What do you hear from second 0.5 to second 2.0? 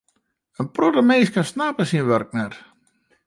In protte minsken snappe